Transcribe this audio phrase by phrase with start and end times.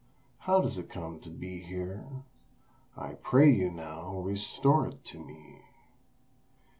[0.47, 2.05] How does it come to be here?
[2.97, 5.61] I pray you now restore it to me."